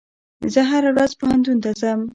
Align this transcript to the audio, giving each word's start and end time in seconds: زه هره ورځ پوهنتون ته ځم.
زه 0.53 0.61
هره 0.69 0.89
ورځ 0.95 1.11
پوهنتون 1.19 1.57
ته 1.63 1.71
ځم. 1.79 1.99